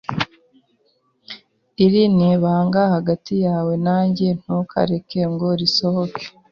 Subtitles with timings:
[1.85, 6.23] Iri ni ibanga hagati yawe nanjye, ntukareke ngo risohoke.